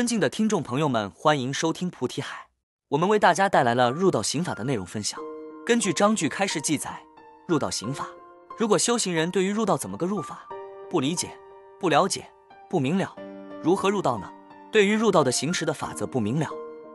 [0.00, 2.46] 尊敬的听众朋友们，欢迎收听菩提海。
[2.88, 5.20] 我们为大家带来了入道刑法的内容分享。
[5.66, 7.02] 根据章句开示记载，
[7.46, 8.08] 入道刑法，
[8.56, 10.48] 如果修行人对于入道怎么个入法
[10.88, 11.28] 不理解、
[11.78, 12.26] 不了解、
[12.70, 13.14] 不明了，
[13.62, 14.26] 如何入道呢？
[14.72, 16.48] 对于入道的行持的法则不明了、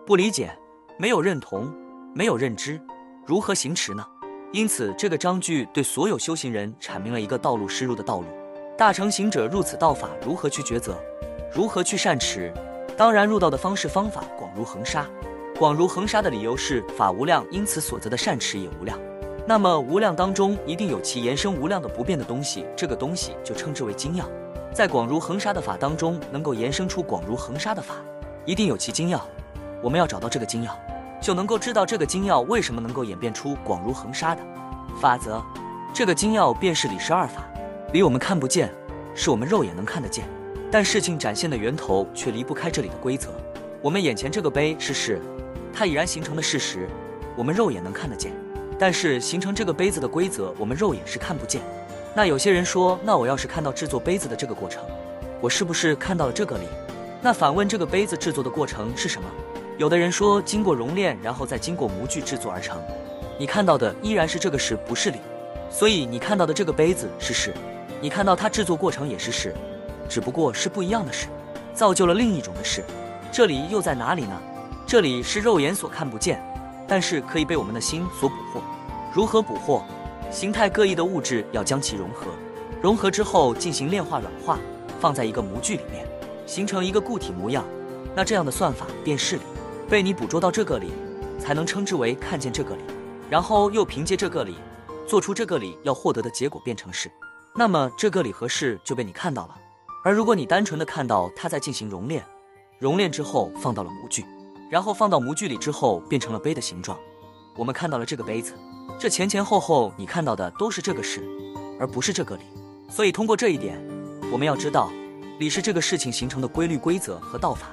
[0.04, 0.58] 不理解、
[0.98, 1.72] 没有认同、
[2.16, 2.82] 没有认知，
[3.24, 4.04] 如何行持呢？
[4.52, 8.26] 因此，这个章句对所有修行人阐明了一个道路施入的道路。
[8.76, 11.00] 大成行者入此道法，如何去抉择？
[11.54, 12.52] 如何去善持？
[12.98, 15.06] 当然，入道的方式方法广如恒沙。
[15.60, 18.98] 广如恒沙的理由是法无量，因此所择的善持也无量。
[19.46, 24.26] 那么无量当中一定有其延伸无量的不变的东西，这个东西就称之为精要。
[24.74, 27.96] 在广如恒沙的法当中，能够延伸出广如恒沙的法，
[28.46, 29.22] 一定有其精要。
[29.82, 30.78] 我们要找到这个精要，
[31.22, 34.42] 就能够知道这个精要为什么能够演变出广如恒沙的
[35.00, 35.44] 法则。
[35.94, 37.44] 这个精要便是理十二法。
[37.94, 38.74] 理我们看不见，
[39.14, 40.28] 是我们肉眼能看得见，
[40.78, 43.30] 但事情展现的源头却离不开这里的规则。
[43.82, 45.22] 我们眼前这个杯是事。
[45.74, 46.90] 它已然形成的事实，
[47.34, 48.34] 我们肉眼能看得见，
[48.78, 51.62] 但是形成这个杯子的规则，我们肉眼是看不见。
[52.14, 54.84] 那有些人说，那我要是看到制作杯子的这个过程，
[55.40, 56.66] 我是不是看到了这个理？
[57.22, 59.30] 那反问这个杯子制作的过程是什么？
[59.78, 62.78] 有的人说，经过熔炼，然后再经过模具制作而成。
[63.40, 65.20] 你看到的依然是这个事，不是理。
[65.70, 67.54] 所以你看到的这个杯子是事，
[68.02, 69.56] 你看到它制作过程也是事，
[70.10, 71.28] 只不过是不一样的事，
[71.74, 72.84] 造就了另一种的事。
[73.32, 74.42] 这里又在哪里呢？
[74.88, 76.40] 这里是肉眼所看不见，
[76.88, 78.62] 但是可以被我们的心所捕获。
[79.14, 79.84] 如何捕获？
[80.32, 82.28] 形态各异的物质要将其融合，
[82.82, 84.60] 融合之后进行炼化软化，
[85.00, 86.06] 放在一个模具里面，
[86.46, 87.64] 形成一个固体模样。
[88.16, 89.42] 那这样的算法便是理，
[89.90, 90.92] 被你捕捉到这个理，
[91.40, 92.82] 才能称之为看见这个理，
[93.30, 94.56] 然后又凭借这个理，
[95.08, 97.10] 做出这个理要获得的结果变成事。
[97.54, 99.56] 那么这个理和事就被你看到了。
[100.06, 102.24] 而如果你单纯的看到它在进行熔炼，
[102.78, 104.24] 熔炼之后放到了模具。
[104.70, 106.96] 然后放到模具里之后，变成了杯的形状。
[107.56, 108.54] 我们看到了这个杯子，
[109.00, 111.24] 这前前后后你看到的都是这个事，
[111.80, 112.44] 而不是这个理。
[112.88, 113.84] 所以通过这一点，
[114.32, 114.92] 我们要知道，
[115.40, 117.70] 理是这个事情形成的规律、规则和道法。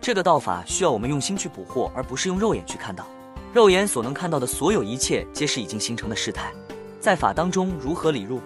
[0.00, 3.06] 这个道法需要我们用心去捕获，而不是用肉眼去看到。
[3.52, 6.52] 肉眼所能看到的所有一切，皆是已经形成的事态。
[6.98, 8.40] 在法当中如何理入？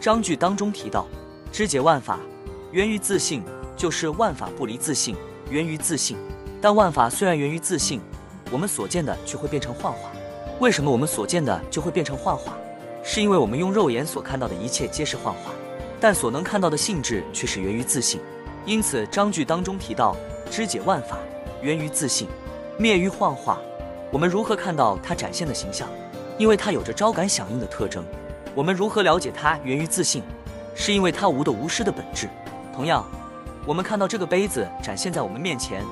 [0.00, 1.06] 章句当中提到，
[1.52, 2.18] 知解万法
[2.76, 3.42] 源于自信，
[3.74, 5.16] 就是万法不离自信，
[5.48, 6.14] 源于自信。
[6.60, 8.02] 但万法虽然源于自信，
[8.50, 10.10] 我们所见的却会变成幻化。
[10.60, 12.54] 为什么我们所见的就会变成幻化？
[13.02, 15.52] 是因为我们用肉眼所看到的一切皆是幻化，
[15.98, 18.20] 但所能看到的性质却是源于自信。
[18.66, 20.14] 因此章句当中提到，
[20.50, 21.16] 知解万法
[21.62, 22.28] 源于自信，
[22.76, 23.58] 灭于幻化。
[24.12, 25.88] 我们如何看到它展现的形象？
[26.36, 28.04] 因为它有着招感响应的特征。
[28.54, 30.22] 我们如何了解它源于自信？
[30.74, 32.28] 是因为它无的无失的本质。
[32.76, 33.02] 同样，
[33.64, 35.82] 我们看到这个杯子展现在我们面前。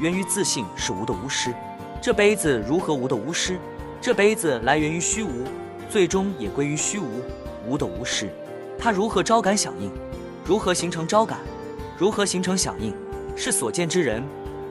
[0.00, 1.54] 源于自信是无的无失，
[2.02, 3.60] 这杯子如何无的无失？
[4.00, 5.44] 这杯子来源于虚无，
[5.88, 7.22] 最终也归于虚无，
[7.64, 8.28] 无的无失。
[8.76, 9.92] 它如何招感响应？
[10.44, 11.38] 如何形成招感？
[11.96, 12.92] 如何形成响应？
[13.36, 14.20] 是所见之人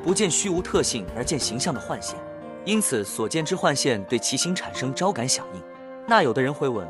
[0.03, 2.19] 不见虚无特性而见形象的幻现，
[2.65, 5.61] 因此所见之幻现对其心产生招感响应。
[6.05, 6.85] 那有的人会问，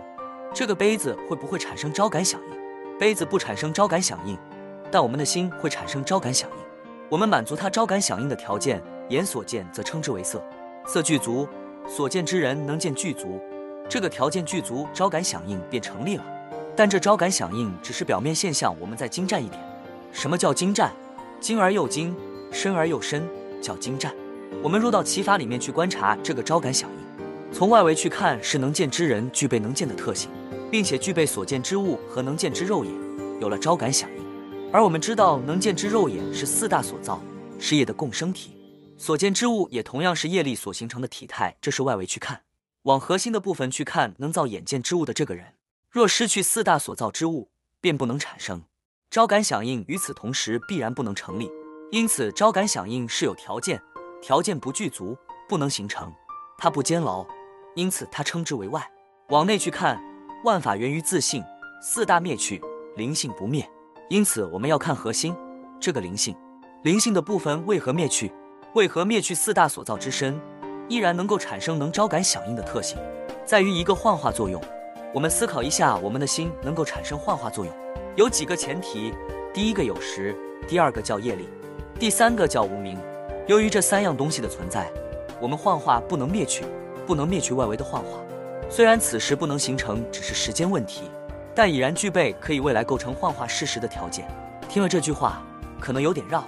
[0.55, 2.57] 这个杯子会不会产生招感响应？
[2.97, 4.35] 杯子不产生招感响应，
[4.91, 6.57] 但我们的心会产生招感响应。
[7.09, 10.43] 我们满足他招感响应的条件，眼所见则称之为色，
[10.85, 11.47] 色具足，
[11.87, 13.41] 所见之人能见具足，
[13.89, 16.23] 这个条件具足，招感响应便成立了。
[16.75, 19.61] 但这招感响应只是表面现象，我们再精湛一点。
[20.11, 20.91] 什么叫精湛？
[21.39, 22.15] 精而又精，
[22.51, 23.27] 深而又深，
[23.61, 24.13] 叫精湛。
[24.63, 30.29] 我们入到其法里面去观察这个招感响应，从外围去看是能见之人具备能见的特性，
[30.69, 32.93] 并且具备所见之物和能见之肉眼，
[33.41, 34.20] 有了招感响应。
[34.73, 37.21] 而我们知道，能见之肉眼是四大所造，
[37.59, 38.51] 是业的共生体；
[38.97, 41.57] 所见之物也同样是业力所形成的体态。
[41.59, 42.43] 这是外围去看，
[42.83, 45.55] 往核心的部分去看，能造眼见之物的这个人，
[45.89, 47.49] 若失去四大所造之物，
[47.81, 48.63] 便不能产生
[49.09, 49.83] 招感响应。
[49.89, 51.51] 与此同时，必然不能成立。
[51.91, 53.81] 因此，招感响应是有条件，
[54.21, 55.17] 条件不具足，
[55.49, 56.09] 不能形成。
[56.57, 57.27] 它不坚牢，
[57.75, 58.89] 因此它称之为外。
[59.27, 60.01] 往内去看，
[60.45, 61.43] 万法源于自性，
[61.81, 62.61] 四大灭去，
[62.95, 63.69] 灵性不灭。
[64.11, 65.33] 因此，我们要看核心
[65.79, 66.35] 这个灵性，
[66.83, 68.29] 灵性的部分为何灭去？
[68.73, 70.37] 为何灭去四大所造之身，
[70.89, 72.97] 依然能够产生能招感响应的特性？
[73.45, 74.61] 在于一个幻化作用。
[75.13, 77.73] 我们思考一下，我们的心能够产生幻化作用，
[78.17, 79.13] 有几个前提：
[79.53, 80.35] 第一个有时，
[80.67, 81.47] 第二个叫业力，
[81.97, 82.99] 第三个叫无名。
[83.47, 84.91] 由于这三样东西的存在，
[85.39, 86.65] 我们幻化不能灭去，
[87.07, 88.19] 不能灭去外围的幻化。
[88.69, 91.03] 虽然此时不能形成，只是时间问题。
[91.53, 94.27] 但已然具备可以未来构成幻化事实的条件。
[94.69, 95.41] 听了这句话，
[95.79, 96.43] 可能有点绕，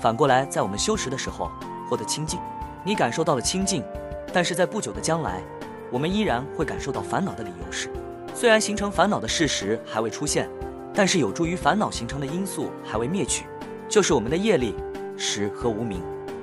[0.00, 1.50] 反过来，在我们修持的时候
[1.88, 2.40] 获得清净，
[2.84, 3.84] 你感受到了清净，
[4.32, 5.42] 但是在不久的将来，
[5.90, 7.88] 我们依然会感受到烦恼的理由是，
[8.34, 10.48] 虽然形成烦恼的事实还未出现，
[10.92, 13.46] 但是有助于烦恼形成的因素还未灭去，
[13.88, 14.74] 就是我们的业力、
[15.16, 16.02] 识和无明。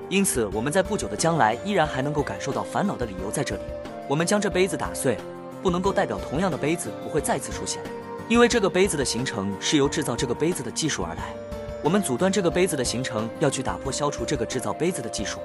[0.10, 3.62] 因此，我们在不久的将来依然还能够感受到烦恼的理由在这里。
[4.08, 5.18] 我们将这杯子打碎，
[5.62, 7.82] 不能够代表同样的杯子不会再次出现，
[8.30, 11.34] 因为这个杯子的形成是由制造这个杯子的技术而来。
[11.82, 15.40] 我们阻断这个杯子的形成，要去打破、消除这个制造杯子的技术，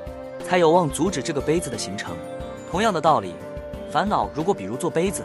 [0.45, 2.17] 才有望阻止这个杯子的形成。
[2.71, 3.35] 同样的道理，
[3.91, 5.23] 烦恼如果比如做杯子，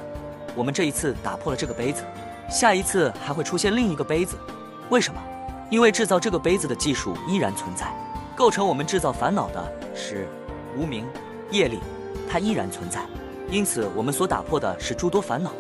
[0.54, 2.04] 我们这一次打破了这个杯子，
[2.48, 4.38] 下一次还会出现另一个杯子。
[4.90, 5.20] 为什么？
[5.72, 7.88] 因为制造这个杯子的技术依然存在。
[8.36, 10.28] 构成我们制造烦恼的是
[10.78, 11.08] 无名
[11.50, 11.80] 业力，
[12.30, 13.02] 它依然存在。
[13.50, 15.52] 因此，我们所打破的是诸多烦恼，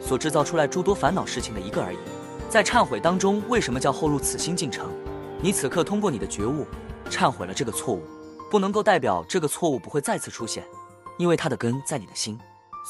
[0.00, 1.98] 所制造出来诸多烦恼事情的一个而已。
[2.48, 4.88] 在忏悔当中，为什么叫后入此心进程？
[5.40, 6.66] 你此刻通过你的觉悟
[7.10, 8.02] 忏悔了这个错误，
[8.50, 10.64] 不能够代表这个错误不会再次出现，
[11.18, 12.38] 因为它的根在你的心。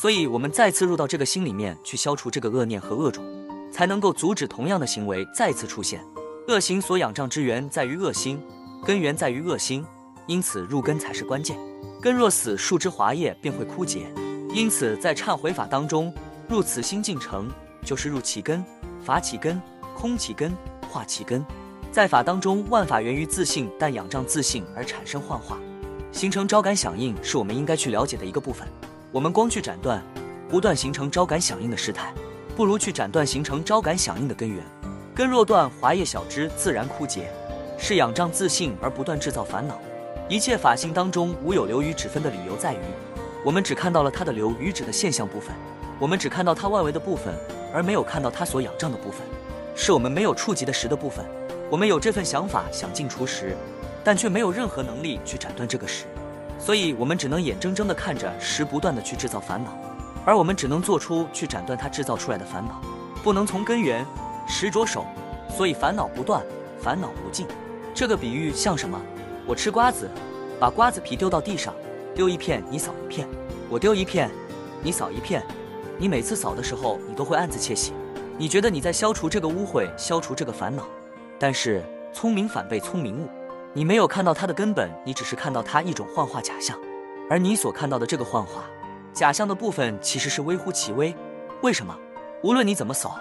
[0.01, 3.25] 所以，我们再次入到这个心里面去消除这个恶念和恶种，
[3.73, 6.01] 才能够阻止同样的行为再次出现。
[6.47, 8.41] 恶行所仰仗之源在于恶心。
[8.87, 9.85] 根源在于恶心，
[10.29, 11.59] 因此入根才是关键。
[12.01, 14.07] 根若死，树枝华叶便会枯竭。
[14.55, 16.15] 因此，在忏悔法当中，
[16.49, 17.47] 入此心进程，
[17.85, 18.65] 就是入其根，
[19.05, 19.61] 法其根，
[19.95, 20.57] 空其根，
[20.89, 21.45] 化其根。
[21.93, 25.59] 在法当中，万法源于自信，但仰仗自信而产生幻化，
[26.11, 28.67] 形成招感响应，是我们应该去了解的一个部分。
[29.13, 30.03] 我们光去斩断，
[30.49, 32.15] 不断形成招感响应的事态，
[32.57, 34.65] 不如去斩断形成招感响应的根源。
[35.15, 37.31] 根若断，华叶小枝自然枯竭。
[37.81, 39.79] 是仰仗自信而不断制造烦恼。
[40.29, 42.79] 一切法性当中无有流与止分的理由在于，
[43.45, 45.55] 我们只看到了它的流与止的现象部分，
[45.99, 47.35] 我们只看到它外围的部分，
[47.75, 49.21] 而没有看到它所仰仗的部分，
[49.75, 51.25] 是我们没有触及的实的部分。
[51.69, 53.57] 我们有这份想法想进除实，
[54.05, 56.05] 但却没有任何能力去斩断这个实，
[56.59, 59.77] 所以我们只能眼睁睁地看着实不断的去制造烦恼，
[60.25, 62.81] 而我们只能做出去斩断它制造出来的烦恼，
[63.25, 64.07] 不能从根源
[64.47, 65.05] 实着手，
[65.49, 66.43] 所以烦恼不断，
[66.81, 67.45] 烦恼无尽。
[67.93, 68.99] 这个比喻像什么？
[69.45, 70.09] 我吃瓜子，
[70.61, 71.75] 把瓜子皮丢到地上，
[72.15, 73.29] 丢一片你扫一片，
[73.69, 74.31] 我丢一片，
[74.81, 75.43] 你扫一片。
[76.01, 77.93] 你每次扫的时候，你都会暗自窃喜，
[78.39, 80.87] 你觉得你在消除这个污秽，消除这个烦恼。
[81.41, 83.29] 但是聪明反被聪明误，
[83.73, 86.79] 你没有看到它的根本，你只是看到它一种幻化假象。
[87.29, 88.65] 而你所看到的这个幻化
[89.13, 91.13] 假象的部分，其实是微乎其微。
[91.63, 91.97] 为什么？
[92.45, 93.19] 无论你怎么扫，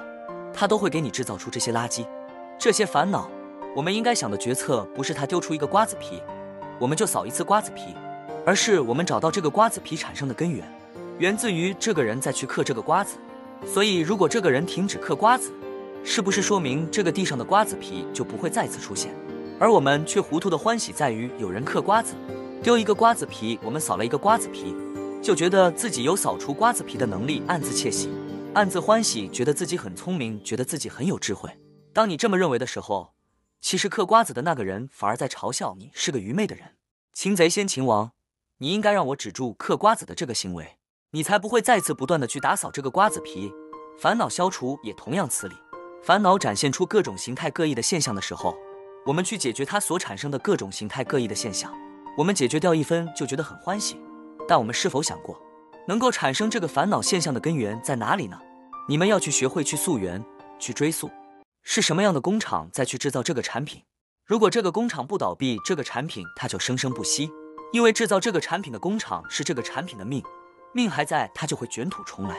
[0.53, 2.05] 它都会给你制造出这些垃圾，
[2.59, 3.27] 这些烦恼。
[3.75, 6.21] 我们应该想的决策不是它丢出一个瓜子皮，
[6.79, 7.95] 我们就扫一次瓜子皮，
[8.45, 10.63] 而是我们找到这个瓜子皮产生的根源，
[11.19, 13.17] 源自于这个人再去嗑这个瓜子。
[13.65, 15.51] 所以，如果这个人停止嗑瓜子，
[16.03, 19.13] 是不是说明这个地上的瓜子皮就不会再次出现？
[19.59, 22.13] 而我们却糊涂的欢喜在于有人嗑瓜子，
[22.61, 24.75] 丢一个瓜子皮，我们扫了一个瓜子皮，
[25.19, 28.11] 就觉得自己有扫除瓜子皮的能力，暗自窃喜，
[28.53, 31.49] 暗自欢喜，觉得自己很聪明，觉得自己很有智慧。
[31.91, 33.13] 当你这么认为的时候，
[33.59, 36.75] 其实嗑瓜子的那个人反而在嘲笑你是个愚昧的人，
[37.11, 38.11] 擒贼先擒王。
[38.59, 40.76] 你应该让我止住嗑瓜子的这个行为，
[41.11, 43.51] 你才不会再次不断的去打扫这个瓜子皮。
[43.97, 45.55] 烦恼消除也同样此理。
[46.03, 48.55] 烦恼展现出各种形态各异的现象的时候，
[49.05, 51.73] 我们去解决它所产生的各种形态各异的现象，
[52.17, 53.99] 我们解决掉一分就觉得很欢喜。
[54.47, 55.41] 但我们是否想过，
[55.87, 58.37] 能够产生这个烦恼现象的根源在哪里呢？
[58.89, 60.23] 你们要去学会去溯源，
[60.59, 61.09] 去追溯。
[61.63, 63.81] 是什么样的工厂再去制造这个产品？
[64.25, 67.31] 如果这个工厂不倒闭，这个产品它就生生不息。
[67.73, 70.23] 因为制造这个产品的工厂是这个产品的命，
[70.77, 72.37] 命还在，它就会卷土重来。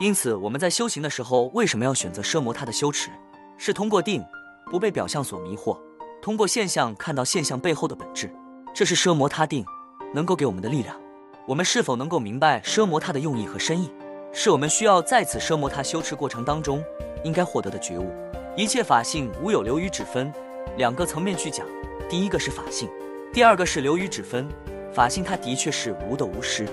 [0.00, 3.10] 因此，我们在修行的时候，为什么要选择奢摩他的修持？
[3.56, 4.24] 是通过定，
[4.72, 5.78] 不被表象所迷惑，
[6.20, 8.28] 通过现象看到现象背后的本质。
[8.74, 9.64] 这是奢摩他定
[10.12, 11.00] 能够给我们的力量。
[11.46, 13.88] 我们是否能够明白奢摩他的用意和深意？
[14.32, 16.82] 是我们需要在此奢摩他修持过程当中
[17.22, 18.12] 应该获得的觉悟。
[18.56, 20.32] 一切法性无有流与止分，
[20.76, 21.64] 两个层面去讲。
[22.08, 22.90] 第一个是法性，
[23.32, 24.48] 第二个是流与止分。
[24.92, 26.66] 法性它的确是无的无失，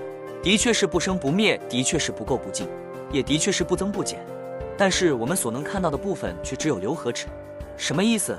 [0.43, 2.67] 的确是不生不灭，的确是不垢不净，
[3.13, 4.19] 也的确是不增不减。
[4.77, 7.27] 但是我们所能看到的部分却只有流和止。
[7.77, 8.37] 什么意思？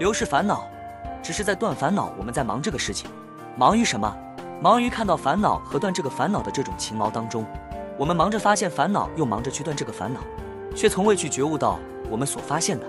[0.00, 0.68] 流是烦恼，
[1.22, 2.12] 只是在断烦恼。
[2.18, 3.08] 我们在忙这个事情，
[3.56, 4.12] 忙于什么？
[4.60, 7.46] 忙于看到烦恼和断这个烦恼的这种情劳当中。
[7.96, 10.18] 我们忙着发现烦恼，又忙着去断这个烦恼，
[10.74, 11.78] 却从未去觉悟到。
[12.10, 12.84] 我们所发现的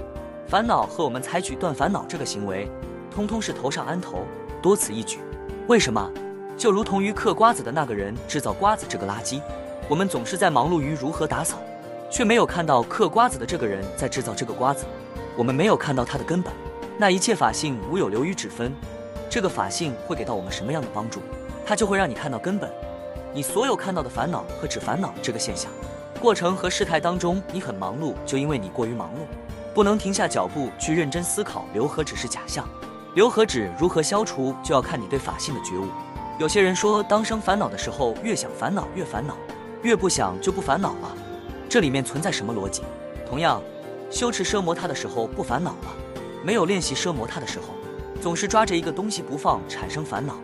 [0.47, 2.67] 烦恼和我们采取断烦恼这个行为，
[3.13, 4.25] 通通是头上安头，
[4.59, 5.19] 多此一举。
[5.67, 6.11] 为什么？
[6.57, 9.41] 就如同于嗑瓜子的那个人制造瓜子这个垃圾，
[9.89, 11.57] 我们总是在忙碌于如何打扫，
[12.09, 14.85] 却没有看到嗑瓜子的这个人在制造这个瓜子。
[15.37, 16.53] 我们没有看到它的根本。
[16.97, 18.73] 那一切法性无有流与止分，
[19.29, 21.19] 这个法性会给到我们什么样的帮助？
[21.65, 22.71] 它就会让你看到根本，
[23.33, 25.69] 你所有看到的烦恼和指烦恼这个现象，
[26.21, 32.65] 过程和事态当中，你很忙碌，就因为你过于忙碌，不能停下脚步去认真思考留和止是假象，
[33.13, 35.87] 留和止如何消除，就要看你对法性的觉悟。
[36.37, 39.37] 有些人说，当生烦恼的时候，越想烦恼越烦恼，
[39.83, 41.15] 越不想就不烦恼了，
[41.69, 42.83] 这里面存在什么逻辑？
[43.25, 43.63] 同样，
[44.11, 45.95] 修持奢摩他的时候不烦恼了，
[46.43, 47.67] 没有练习奢摩他的时候，
[48.21, 50.35] 总是抓着一个东西不放，产生烦恼。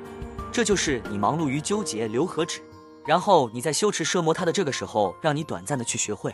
[0.49, 2.61] 这就是你忙碌于纠结留和止，
[3.05, 6.33] 然后你在修持奢摩他的这个时候，让你短暂的去学会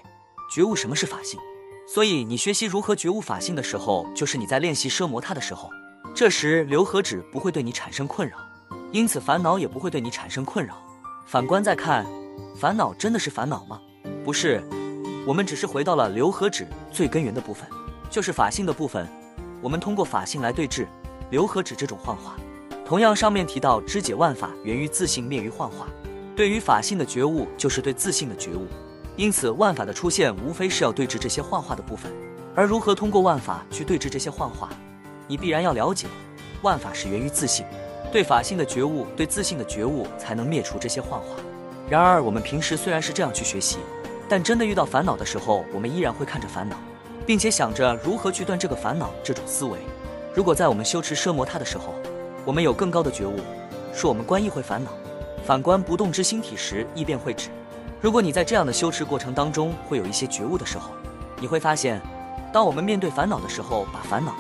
[0.54, 1.40] 觉悟什么是法性。
[1.88, 5.68] 所以你学习如何觉悟法性的时候，就是你在练习奢摩他的时候。
[6.14, 8.38] 这时留和止不会对你产生困扰，
[8.92, 10.76] 因此烦恼也不会对你产生困扰。
[11.26, 12.06] 反观再看，
[12.56, 13.82] 烦恼真的是烦恼吗？
[14.24, 14.64] 不是，
[15.26, 17.68] 我们只是回到了留和止最根源的部分，
[18.10, 19.08] 就是法性的部分。
[19.62, 20.88] 我们通过法性来对治
[21.32, 22.36] 留和止这种幻化。
[22.86, 25.88] 同样，上面提到知解万法源于自性，灭于幻化。
[26.36, 28.68] 对于法性的觉悟，就是对自性的觉悟。
[29.18, 32.12] 因此，万法的出现无非是要对治这些幻化的部分。
[32.56, 34.70] 而如何通过万法去对治这些幻化，
[35.28, 36.08] 你必然要了解，
[36.62, 37.66] 万法是源于自性。
[38.12, 41.36] 对法性的觉悟，对自信的觉悟，才能灭除这些幻化。
[41.90, 43.78] 然而，我们平时虽然是这样去学习，
[44.30, 46.78] 但真的遇到烦恼的时候，我们依然会看着烦恼，
[47.26, 49.12] 并且想着如何去断这个烦恼。
[49.24, 49.80] 这种思维，
[50.34, 51.94] 如果在我们修持奢摩他的时候，
[52.46, 53.36] 我们有更高的觉悟，
[53.94, 54.92] 说我们观意会烦恼，
[55.46, 57.50] 反观不动之心体时，意便会止。
[58.02, 60.92] 如果你在这样的修持过程当中会有一些觉悟的时候，
[61.42, 62.02] 你会发现，
[62.54, 64.34] 当我们面对烦恼的时候，把烦恼、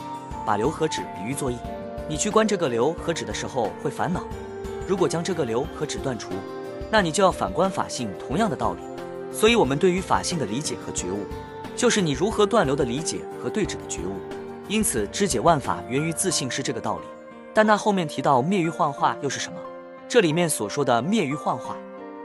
[0.45, 1.57] 把流和止比喻作意，
[2.09, 4.23] 你去观这个流和止的时候会烦恼。
[4.87, 6.31] 如果将这个流和止断除，
[6.89, 8.81] 那你就要反观法性，同样的道理。
[9.31, 11.25] 所以，我们对于法性的理解和觉悟，
[11.75, 14.15] 就是你如何断流的理解和对止的觉悟。
[14.69, 17.03] 因此，知解万法源于自性是这个道理。
[17.53, 19.57] 但那后面提到灭于幻化又是什么？
[20.07, 21.75] 这里面所说的灭于幻化，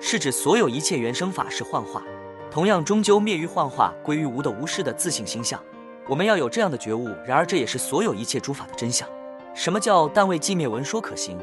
[0.01, 2.03] 是指所有一切原生法是幻化，
[2.51, 5.61] 同样终究灭于幻化，归于无的无事的自性心相。
[6.09, 7.09] 我们要有这样的觉悟。
[7.27, 9.09] 然而这也是所有一切诸法的真相。
[9.54, 11.37] 什么叫但为寂灭文说可行？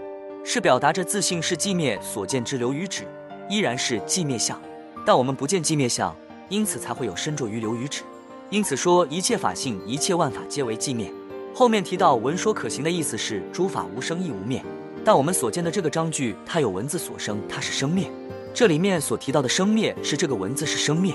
[0.44, 3.04] 是表达着自性是寂灭所见之流与止，
[3.50, 4.60] 依然是寂灭相。
[5.06, 6.16] 但我们不见寂灭相，
[6.50, 8.02] 因此才会有身着于流与止。
[8.50, 11.12] 因此说一切法性，一切万法皆为寂灭。
[11.54, 14.64] 后面提到文说可行的意思是诸法无生亦无灭，
[15.06, 18.10] 但我们所见的这个章句，它有文字所生，它是生灭。
[18.54, 21.14] 这里面所提到的生灭是这个文字是生灭，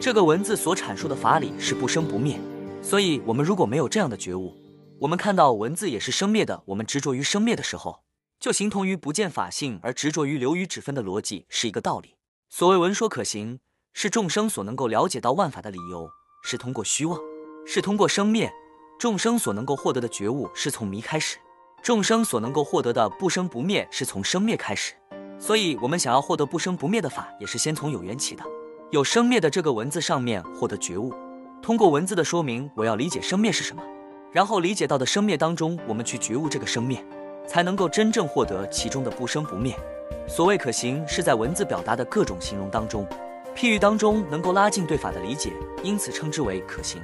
[0.00, 2.38] 这个文字所阐述的法理是不生不灭。
[2.82, 4.54] 所以，我们如果没有这样的觉悟，
[5.00, 8.02] 我们看到文字也是生灭的，我们执着于生灭的时候，
[8.40, 12.14] 就形同于不见法性而执着于流与止分的逻辑是一个道理。
[12.48, 13.60] 所谓文说可行，
[13.92, 16.08] 是众生所能够了解到万法的理由，
[16.42, 17.20] 是通过虚妄，
[17.66, 18.50] 是通过生灭。
[18.98, 21.36] 众生所能够获得的觉悟是从迷开始，
[21.82, 24.94] 众生所能够获得的不生不灭是从生灭开始。
[25.38, 28.42] 所以，我们想要获得不生不灭的法，也是先从有缘起的，
[28.90, 31.12] 有生灭的这个文字上面获得觉悟。
[31.60, 33.82] 通过文字的说明，我要理解生灭是什么，
[34.36, 37.02] 然后理解到的生灭当中，我们去觉悟这个生灭，
[37.46, 39.74] 才能够真正获得其中的不生不灭。
[40.28, 43.06] 所谓可行，是在文字表达的各种形容当中、
[43.56, 47.00] 譬喻当中，能够拉近对法的理解，因此称之为可行。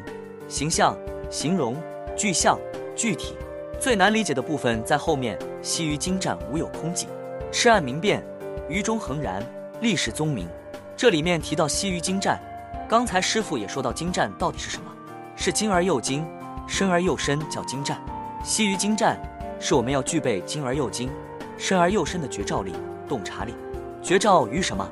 [0.47, 0.95] 形象。
[1.31, 1.75] 形容
[2.15, 2.59] 具象
[2.95, 3.35] 具体
[3.81, 5.39] 最难理解的部分在后面。
[5.63, 7.07] 西于精湛无有空寂，
[7.51, 8.23] 赤暗明辨，
[8.69, 9.43] 于中恒然，
[9.81, 10.47] 历史宗明。
[10.95, 12.39] 这里面提到西于精湛，
[12.87, 14.93] 刚才师傅也说到精湛到底是什么？
[15.35, 16.23] 是精而又精，
[16.67, 17.99] 深而又深，叫精湛。
[18.43, 19.21] 西于精湛，
[19.61, 21.11] 是我们要具备精而又精，
[21.57, 22.73] 深而又深的觉照力、
[23.09, 23.55] 洞察力。
[24.03, 24.89] 觉照于什么？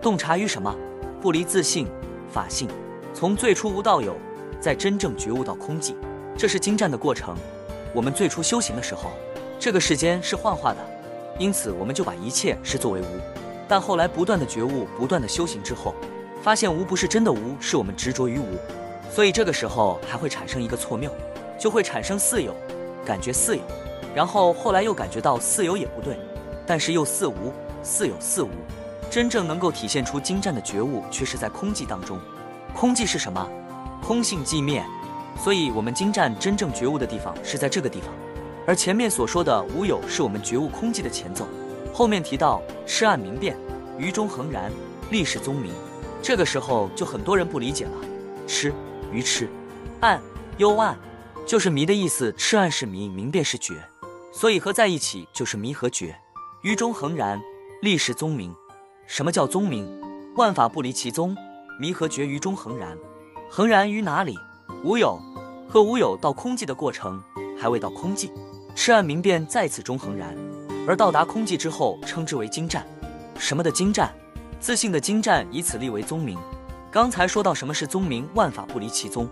[0.00, 0.74] 洞察于什么？
[1.20, 1.86] 不离自信
[2.30, 2.68] 法性，
[3.12, 4.16] 从最初无到有。
[4.60, 5.94] 在真正觉悟到空寂，
[6.38, 7.36] 这是精湛的过程。
[7.92, 9.10] 我们最初修行的时候，
[9.58, 10.78] 这个世间是幻化的，
[11.38, 13.04] 因此我们就把一切视作为无。
[13.68, 15.94] 但后来不断的觉悟，不断的修行之后，
[16.40, 18.56] 发现无不是真的无，是我们执着于无。
[19.14, 21.08] 所以这个时候还会产生一个错谬，
[21.56, 22.52] 就会产生似有，
[23.04, 23.62] 感觉似有，
[24.12, 26.18] 然后后来又感觉到似有也不对，
[26.66, 28.48] 但是又似无，似有似无。
[29.08, 32.18] 真正能够体现出精湛的觉悟，却是在空寂当中。
[32.74, 33.48] 空寂是什么？
[34.02, 34.84] 空性寂灭，
[35.40, 38.08] 所以我们精湛真正觉悟的地方是在这个地方，
[38.66, 41.46] 而前面所说的无有是我们觉悟空寂的前奏。
[41.92, 43.56] 后面提到痴暗明辨，
[43.96, 44.72] 于中恒然，
[45.12, 45.72] 历史宗明。
[46.20, 47.92] 这个时候就很多人不理解了，
[48.48, 48.72] 痴
[49.14, 49.48] 愚痴，
[50.00, 50.20] 暗
[50.58, 50.98] 幽暗，
[51.46, 52.34] 就是迷的意思。
[52.36, 53.74] 赤暗是迷，明辨是觉，
[54.32, 56.18] 所以合在一起就是迷和觉。
[56.62, 57.40] 于中恒然，
[57.80, 58.52] 立是宗明。
[59.06, 59.88] 什么叫宗明？
[60.34, 61.36] 万法不离其宗，
[61.78, 62.98] 迷和觉于中恒然。
[63.48, 64.36] 恒然于哪里？
[64.82, 65.16] 无有
[65.68, 67.22] 和无有到空寂的过程
[67.56, 68.32] 还未到空寂，
[68.74, 70.36] 赤暗明辨在此中恒然，
[70.88, 72.84] 而到达空寂之后，称之为精湛。
[73.38, 74.12] 什么的精湛？
[74.58, 76.36] 自信的精湛，以此立为宗名。
[76.94, 79.28] 刚才说到什么是宗名，万法不离其宗，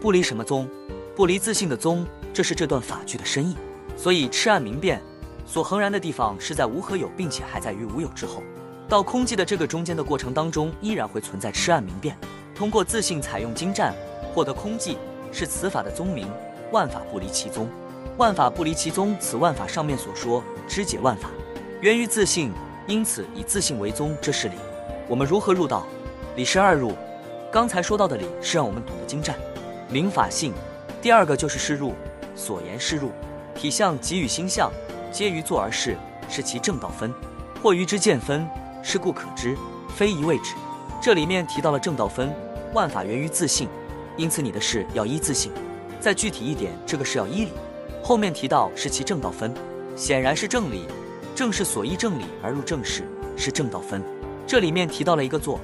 [0.00, 0.68] 不离什么宗？
[1.14, 3.56] 不离自信的宗，这是这段法句的深意。
[3.96, 5.00] 所以赤暗明辨
[5.46, 8.42] 所恒然的地方是在无和有，并且还在于无有之后，
[8.88, 12.18] 到空寂的这个中间的过程当中，依然会存在赤暗明辨。
[12.52, 13.94] 通过自信采用精湛，
[14.34, 14.96] 获得空寂，
[15.30, 16.26] 是此法的宗名。
[16.72, 17.68] 万法不离其宗，
[18.16, 19.16] 万法不离其宗。
[19.20, 21.30] 此万法上面所说知解万法，
[21.80, 22.50] 源于自信，
[22.88, 24.56] 因此以自信为宗，这是理。
[25.06, 25.86] 我们如何入道？
[26.36, 26.92] 理十二入。
[27.52, 29.36] 刚才说到的理是让我们懂得精湛，
[29.88, 30.52] 明法性。
[31.00, 31.94] 第二个就是示入，
[32.34, 33.12] 所言示入，
[33.54, 34.70] 体相即与心相，
[35.12, 35.96] 皆于作而事，
[36.28, 37.12] 是其正道分。
[37.62, 38.44] 或于之见分，
[38.82, 39.56] 是故可知，
[39.94, 40.54] 非一位止。
[41.00, 42.34] 这里面提到了正道分，
[42.72, 43.68] 万法源于自信，
[44.16, 45.52] 因此你的事要依自信。
[46.00, 47.52] 再具体一点，这个是要依理。
[48.02, 49.54] 后面提到是其正道分，
[49.94, 50.86] 显然是正理，
[51.34, 53.04] 正是所依正理而入正事，
[53.36, 54.02] 是正道分。
[54.46, 55.60] 这里面提到了一个做。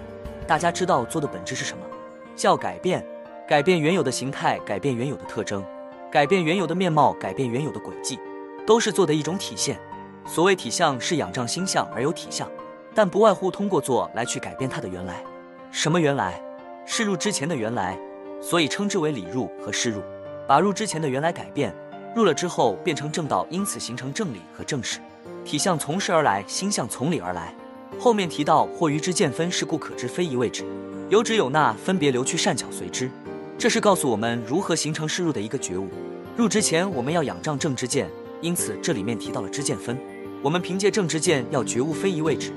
[0.51, 1.87] 大家知道做的本质是什么？
[2.35, 3.07] 叫改变，
[3.47, 5.65] 改变原有的形态，改变原有的特征，
[6.11, 8.19] 改变原有的面貌，改变原有的轨迹，
[8.67, 9.79] 都是做的一种体现。
[10.27, 12.51] 所谓体相，是仰仗心相而有体相，
[12.97, 15.23] 但不外乎通过做来去改变它的原来。
[15.71, 16.43] 什么原来？
[16.85, 17.97] 是入之前的原来，
[18.43, 20.03] 所以称之为理入和示入，
[20.49, 21.73] 把入之前的原来改变，
[22.13, 24.99] 入了之后变成正道，因此形成正理和正事。
[25.45, 27.55] 体相从事而来，心相从理而来。
[27.99, 30.65] 后面提到，或于之见分，是故可知非一位置，
[31.11, 33.11] 有指有捺，分别流去，善巧随之。
[33.59, 35.89] 这是告诉我们如何形成示入的一个觉悟。
[36.37, 39.99] 入之前，我们要仰仗正之见，因此这里面提到了知见分。
[40.43, 42.55] 我们凭借正之见要觉悟非一位置。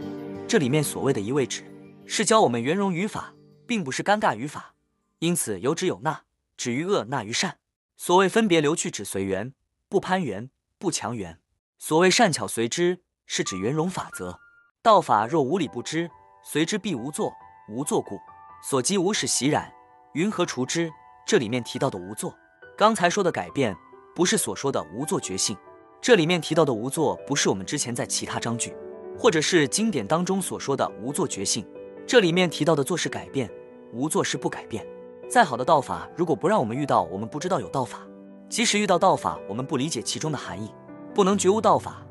[0.48, 1.64] 这里面所谓的一位置，
[2.06, 3.34] 是教我们圆融语法，
[3.68, 4.76] 并不是尴尬语法。
[5.20, 6.22] 因此有指有捺，
[6.56, 7.58] 止于恶，纳于善。
[7.98, 9.54] 所谓分别流去，指随缘，
[9.90, 11.40] 不攀缘，不强缘。
[11.78, 14.40] 所谓善巧随之，是指圆融法则。
[14.84, 17.34] 道法若无理不知，随之必无作，
[17.70, 18.20] 无作故，
[18.62, 19.72] 所积无始习染，
[20.12, 20.92] 云何除之？
[21.26, 22.36] 这里面提到的无作，
[22.78, 23.74] 刚才说的改变，
[24.14, 25.56] 不是所说的无作觉性。
[26.02, 28.76] 这里面提到的无作，不是我们之前在其他章句
[29.18, 31.66] 或者是经典当中所说的无作觉性。
[32.06, 33.50] 这里面提到的作是改变，
[33.94, 34.86] 无作是不改变。
[35.30, 38.00] 再好的道法，如果不让我们遇到，我们不知道有道法；
[38.50, 40.70] 即使遇到道法，我们不理解其中的含义，
[41.16, 42.06] 不能觉悟道法，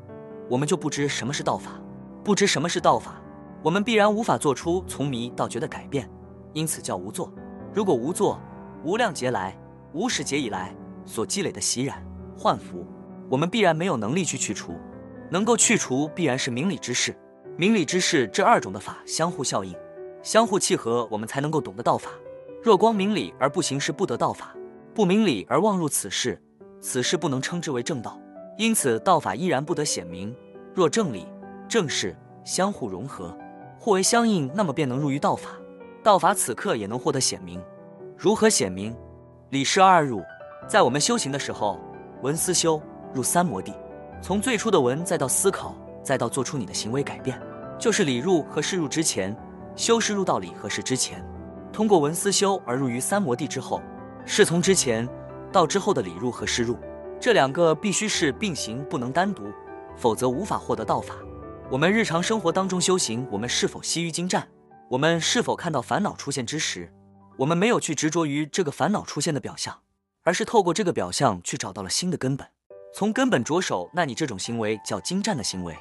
[0.49, 1.79] 我们就不知什么是道法。
[2.23, 3.21] 不知什么是道法，
[3.61, 6.09] 我们必然无法做出从迷到觉的改变，
[6.53, 7.29] 因此叫无作。
[7.73, 8.39] 如果无作，
[8.85, 9.57] 无量劫来、
[9.91, 10.73] 无始劫以来
[11.05, 12.01] 所积累的习染
[12.37, 12.87] 幻福，
[13.29, 14.73] 我们必然没有能力去去除。
[15.29, 17.13] 能够去除，必然是明理之事。
[17.57, 19.75] 明理之事，这二种的法相互效应，
[20.21, 22.09] 相互契合，我们才能够懂得道法。
[22.61, 24.55] 若光明理而不行事，不得道法；
[24.93, 26.41] 不明理而妄入此事，
[26.79, 28.17] 此事不能称之为正道。
[28.57, 30.33] 因此，道法依然不得显明。
[30.73, 31.27] 若正理。
[31.73, 33.35] 正是相互融合，
[33.79, 35.49] 互为相应，那么便能入于道法。
[36.03, 37.59] 道法此刻也能获得显明。
[38.15, 38.95] 如何显明？
[39.49, 40.21] 理是二入，
[40.67, 41.79] 在我们修行的时候，
[42.21, 42.79] 闻思修
[43.11, 43.73] 入三摩地，
[44.21, 47.41] 从最初的闻，再到思考，再到做出你的行为改变，
[47.79, 49.35] 就是理入和事入之前，
[49.75, 51.25] 修是入到理和事之前。
[51.71, 53.81] 通过闻思修而入于三摩地之后，
[54.27, 55.09] 是从之前
[55.51, 56.77] 到之后的理入和事入，
[57.19, 59.45] 这两个必须是并行，不能单独，
[59.95, 61.15] 否则无法获得道法。
[61.73, 64.47] 我们日常生活当中修行，我们是否惜于精湛？
[64.91, 66.93] 我们是否看到烦恼出现之时，
[67.35, 69.79] 我们没有去执着于这个烦恼出现的表象，
[70.21, 72.47] 而是透过这个表象去找到了新的根本，
[72.93, 75.75] 从根本着手，那你这种行为叫精湛的行为。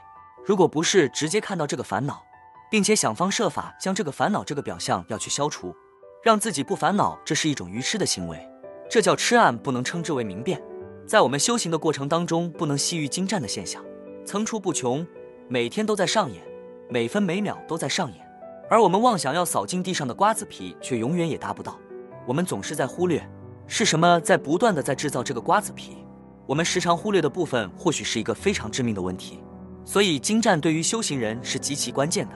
[0.47, 2.23] 如果不是直接看到这个烦恼，
[2.71, 5.77] 并且想方设法将这个烦恼这个表象要去消除，
[6.25, 8.43] 让自己不烦恼，这是一种愚痴的行为，
[8.89, 10.59] 这叫痴暗，不能称之为明辨。
[11.07, 13.85] 在我们修行的过程当中，不能习于精湛的现象，
[14.25, 15.07] 层出不穷。
[15.53, 16.43] 每天都在上演，
[16.89, 18.27] 每分每秒都在上演，
[18.71, 21.79] 而我们妄想要扫进地上的瓜子皮，却永远也达不到。
[22.27, 23.23] 我们总是在忽略，
[23.67, 25.99] 是什么在不断的在制造这个瓜子皮？
[26.47, 29.41] 我们时常忽略的部分，或许是一个非常致命的问题。
[29.85, 32.35] 所以精湛对于修行人是极其关键的。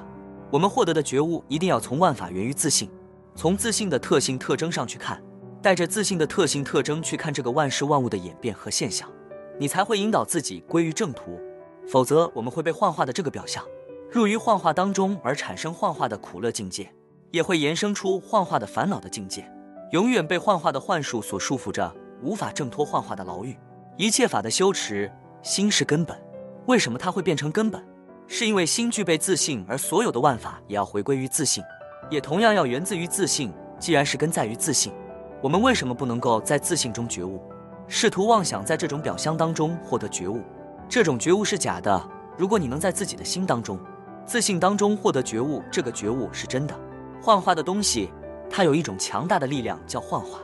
[0.50, 2.90] 我们获得的觉悟，一定要从万法源于自信，
[3.34, 5.22] 从自信的特性特征上去看，
[5.62, 9.10] 带着自信的特性特征去看这个万事万物的演变和现象，
[9.58, 11.40] 你才会引导自己归于正途。
[11.86, 13.64] 否则，我们会被幻化的这个表象
[14.10, 16.92] 入于幻化当中，而产生幻化的苦乐境界，
[17.30, 19.48] 也会延伸出幻化的烦恼的境界，
[19.92, 23.56] 永远被幻化的幻术所束缚着，无法挣脱幻化的牢狱。
[23.96, 25.10] 一切法的修持，
[25.42, 26.20] 心是根本。
[26.66, 27.82] 为什么它会变成根本？
[28.26, 31.62] 是因为心具备自信，而所有的万法也要回归于自信，
[32.10, 33.52] 也同样要源自于自信。
[33.78, 34.92] 既然是根在于自信，
[35.40, 37.40] 我们为什么不能够在自信中觉悟？
[37.86, 40.40] 试图妄想在这种表象当中获得觉悟，
[40.88, 42.10] 这种觉悟是假的。
[42.36, 43.78] 如果你能在自己的心当中、
[44.24, 46.78] 自信当中获得觉悟，这个觉悟是真的。
[47.22, 48.12] 幻化的东西，
[48.50, 50.38] 它有一种强大的力量，叫幻化。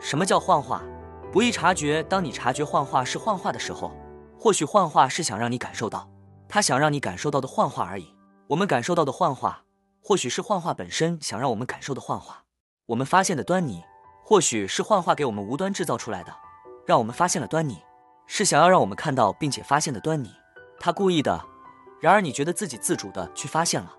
[0.00, 0.82] 什么叫幻化？
[1.30, 2.02] 不易察觉。
[2.04, 3.92] 当你察觉幻化是幻化的时候，
[4.38, 6.08] 或许幻化是想让你感受到，
[6.48, 8.14] 他想让你感受到的幻化而已。
[8.48, 9.62] 我们感受到的幻化，
[10.02, 12.44] 或许是幻化本身想让我们感受的幻化。
[12.86, 13.82] 我们发现的端倪，
[14.24, 16.32] 或许是幻化给我们无端制造出来的。
[16.84, 17.78] 让我们发现了端倪，
[18.26, 20.30] 是想要让我们看到并且发现的端倪，
[20.78, 21.40] 他故意的。
[22.00, 23.92] 然而你觉得自己自主的去发现了，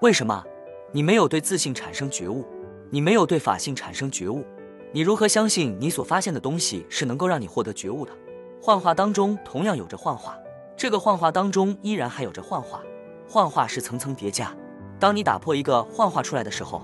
[0.00, 0.44] 为什么？
[0.92, 2.46] 你没有对自信产生觉悟，
[2.90, 4.44] 你没有对法性产生觉悟，
[4.92, 8.12] 你如何相信你所发现的东西是能够让你获得觉悟的？
[8.62, 10.36] 幻化当中同样有着幻化，
[10.76, 12.82] 这个幻化当中依然还有着幻化，
[13.28, 14.54] 幻化是层层叠加。
[14.98, 16.82] 当你打破一个幻化出来的时候，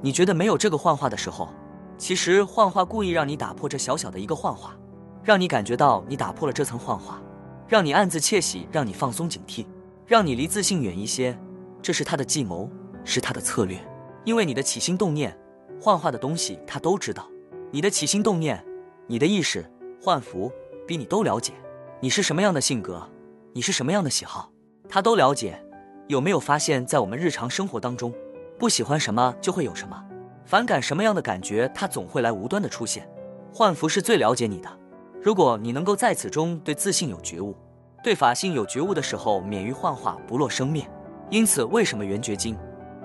[0.00, 1.48] 你觉得没有这个幻化的时候，
[1.96, 4.76] 其实幻化故意让你打破这小小的一个幻化。
[5.24, 7.22] 让你感觉到你打破了这层幻化，
[7.68, 9.66] 让你暗自窃喜，让你放松警惕，
[10.06, 11.38] 让你离自信远一些。
[11.80, 12.68] 这是他的计谋，
[13.04, 13.78] 是他的策略。
[14.24, 15.36] 因为你的起心动念，
[15.80, 17.28] 幻化的东西他都知道。
[17.70, 18.64] 你的起心动念，
[19.06, 19.64] 你的意识，
[20.00, 20.50] 幻符
[20.86, 21.52] 比你都了解。
[22.00, 23.08] 你是什么样的性格，
[23.52, 24.50] 你是什么样的喜好，
[24.88, 25.64] 他都了解。
[26.08, 28.12] 有没有发现，在我们日常生活当中，
[28.58, 30.04] 不喜欢什么就会有什么，
[30.44, 33.08] 反感什么样的感觉，他总会来无端的出现。
[33.54, 34.81] 幻符是最了解你的。
[35.22, 37.54] 如果你能够在此中对自信有觉悟，
[38.02, 40.84] 对法性有觉悟的时候，免于幻化，不落生灭。
[41.30, 42.56] 因此，为什么《圆觉经》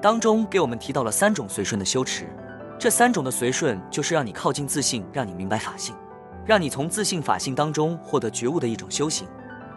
[0.01, 2.25] 当中给我们提到了三种随顺的修持？
[2.80, 5.93] 这三种的随顺，就是让你靠近自信，让你明白法性，
[6.43, 9.27] 让你从自信法性当中获得觉悟的一种修行。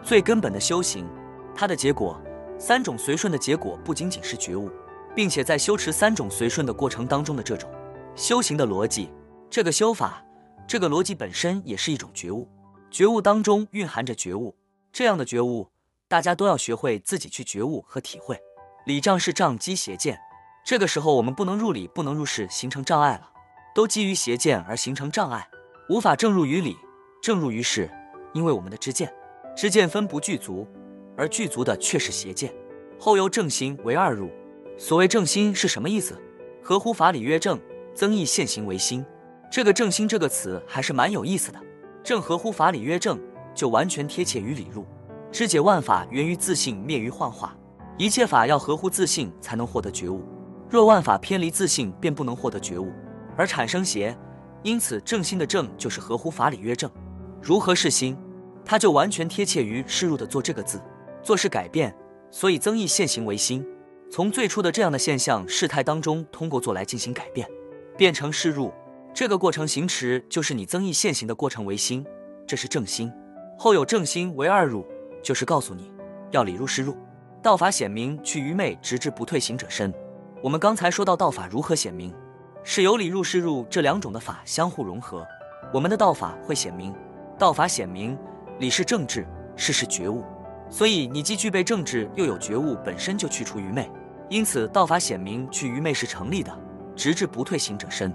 [0.01, 1.07] 最根本的修行，
[1.53, 2.19] 它的结果，
[2.57, 4.67] 三种随顺的结果不仅仅是觉悟，
[5.15, 7.69] 并且在修持三种随顺的过程当中的这种
[8.15, 9.11] 修行的逻辑，
[9.47, 10.23] 这个修法。
[10.71, 12.47] 这个逻辑本身也是一种觉悟，
[12.89, 14.55] 觉悟当中蕴含着觉悟，
[14.93, 15.69] 这样的觉悟，
[16.07, 18.39] 大家都要学会自己去觉悟和体会。
[18.85, 20.17] 礼障是障积邪见，
[20.65, 23.29] 这个时候我们不能入理，不能入事，形成障碍了，
[23.75, 25.45] 都基于邪见而形成障碍，
[25.89, 26.77] 无法正入于理，
[27.21, 27.91] 正入于事，
[28.33, 29.13] 因为我们的知见，
[29.53, 30.65] 知见分不具足，
[31.17, 32.49] 而具足的却是邪见。
[32.97, 34.31] 后由正心为二入，
[34.77, 36.17] 所谓正心是什么意思？
[36.63, 37.59] 合乎法理曰正，
[37.93, 39.05] 增益现行为心。
[39.51, 41.59] 这个正心这个词还是蛮有意思的，
[42.01, 43.19] 正合乎法理曰正，
[43.53, 44.85] 就完全贴切于理路。
[45.29, 47.53] 知解万法源于自信，灭于幻化。
[47.97, 50.23] 一切法要合乎自信才能获得觉悟，
[50.69, 52.93] 若万法偏离自信，便不能获得觉悟，
[53.35, 54.17] 而产生邪。
[54.63, 56.89] 因此正心的正就是合乎法理曰正。
[57.41, 58.17] 如何是心？
[58.63, 60.81] 它就完全贴切于示入的做这个字，
[61.21, 61.93] 做是改变，
[62.31, 63.67] 所以增益现行为心。
[64.09, 67.45] 从最初的这样的现象事态当中，通过做来进行改变，
[67.97, 68.71] 变成示入。
[69.13, 72.05] 这个过程行持就是你增益现行的过程为心，
[72.47, 73.11] 这是正心。
[73.57, 74.87] 后有正心为二入，
[75.21, 75.91] 就是告诉你
[76.31, 76.95] 要理入是入，
[77.43, 79.93] 道法显明去愚昧，直至不退行者身。
[80.41, 82.13] 我们刚才说到道法如何显明，
[82.63, 85.27] 是由理入是入这两种的法相互融合，
[85.73, 86.95] 我们的道法会显明，
[87.37, 88.17] 道法显明，
[88.59, 90.23] 理是正治，事是觉悟。
[90.69, 93.91] 所以你既具备正治，又有觉悟，本身就去除愚昧，
[94.29, 96.57] 因此道法显明去愚昧是成立的，
[96.95, 98.11] 直至不退行者身。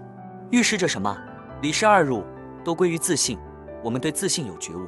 [0.51, 1.17] 预示着什么？
[1.63, 2.25] 理事二入
[2.65, 3.39] 都归于自信。
[3.83, 4.87] 我们对自信有觉悟，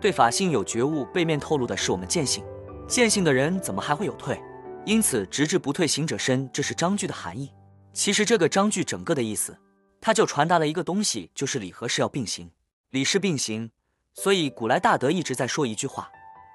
[0.00, 2.44] 对法性有觉悟，背面透露的是我们见性。
[2.86, 4.40] 见性的人怎么还会有退？
[4.86, 7.52] 因此，直至不退行者身，这是章句的含义。
[7.92, 9.58] 其实这个章句整个的意思，
[10.00, 12.50] 它就传达了一个东西，就是理和事要并行，
[12.90, 13.70] 理事并行。
[14.14, 16.08] 所以古来大德一直在说一句话：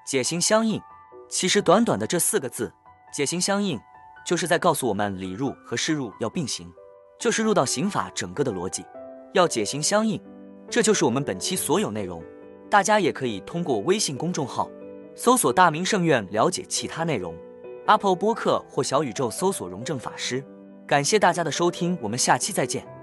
[0.06, 0.80] 解行相应。
[1.28, 2.72] 其实短短的这四个字，
[3.12, 3.80] 解行相应，
[4.26, 6.72] 就是在告诉我们理入和事入要并行。
[7.18, 8.84] 就是入到刑法整个的逻辑，
[9.32, 10.20] 要解刑相应，
[10.68, 12.22] 这就是我们本期所有内容。
[12.70, 14.68] 大家也可以通过微信公众号
[15.14, 17.34] 搜索“大明圣院”了解其他内容。
[17.86, 20.42] Apple 播客或小宇宙搜索“荣正法师”。
[20.86, 22.93] 感谢大家的收听，我们下期再见。